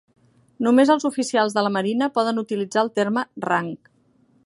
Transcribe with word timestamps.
Només 0.67 0.91
els 0.93 1.05
oficials 1.09 1.57
de 1.59 1.65
la 1.67 1.73
Marina 1.77 2.09
poden 2.19 2.43
utilitzar 2.45 2.85
el 2.87 2.93
terme 3.01 3.29
"rang". 3.51 3.73